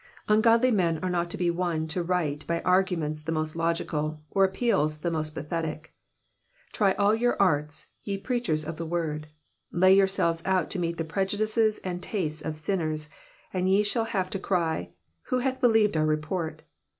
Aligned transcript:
''^ 0.01 0.03
Ungodly 0.27 0.71
men 0.71 0.97
are 1.03 1.11
not 1.11 1.29
to 1.29 1.37
be 1.37 1.51
won 1.51 1.85
to 1.89 2.01
right 2.01 2.43
by 2.47 2.59
arguments 2.61 3.21
the 3.21 3.31
most 3.31 3.55
logical, 3.55 4.19
or 4.31 4.43
appeals 4.43 4.97
the 5.01 5.11
most 5.11 5.35
pathetic. 5.35 5.93
Try 6.73 6.93
all 6.93 7.13
your 7.13 7.39
arts, 7.39 7.91
ye 8.01 8.17
preachers 8.17 8.65
of 8.65 8.77
the 8.77 8.85
word 8.87 9.27
I 9.71 9.77
Lay 9.77 9.93
yourselves 9.95 10.41
out 10.43 10.71
to 10.71 10.79
meet 10.79 10.97
the 10.97 11.03
prejudices 11.05 11.77
and 11.83 12.01
tastes 12.01 12.41
of 12.41 12.55
sinners, 12.55 13.09
and 13.53 13.69
ye 13.69 13.83
shall 13.83 14.05
yet 14.05 14.13
have 14.13 14.29
to 14.31 14.39
cry, 14.39 14.93
Who 15.25 15.37
hath 15.37 15.61
believed 15.61 15.95
our 15.95 16.07
report?" 16.07 16.63